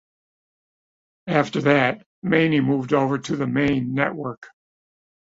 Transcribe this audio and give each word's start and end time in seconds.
After 1.27 1.61
that, 1.61 2.07
Mayne 2.23 2.63
moved 2.63 2.91
over 2.91 3.19
to 3.19 3.35
the 3.35 3.45
main 3.45 3.93
network. 3.93 4.47